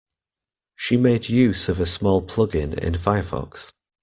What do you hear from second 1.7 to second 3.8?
a small plug-in in Firefox